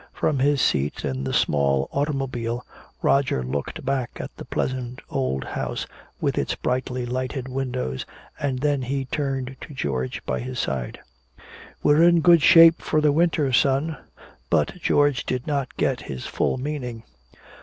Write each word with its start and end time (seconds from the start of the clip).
From 0.13 0.39
his 0.39 0.63
seat 0.63 1.05
in 1.05 1.23
the 1.25 1.31
small 1.31 1.87
automobile 1.91 2.65
Roger 3.03 3.43
looked 3.43 3.85
back 3.85 4.09
at 4.15 4.35
the 4.35 4.45
pleasant 4.45 4.99
old 5.11 5.43
house 5.43 5.85
with 6.19 6.39
its 6.39 6.55
brightly 6.55 7.05
lighted 7.05 7.47
windows, 7.47 8.07
and 8.39 8.61
then 8.61 8.81
he 8.81 9.05
turned 9.05 9.57
to 9.61 9.75
George 9.75 10.25
by 10.25 10.39
his 10.39 10.57
side: 10.57 10.99
"We're 11.83 12.01
in 12.01 12.21
good 12.21 12.41
shape 12.41 12.81
for 12.81 12.99
the 12.99 13.11
winter, 13.11 13.53
son." 13.53 13.95
But 14.49 14.73
George 14.81 15.23
did 15.23 15.45
not 15.45 15.77
get 15.77 16.01
his 16.01 16.25
full 16.25 16.57
meaning. 16.57 17.03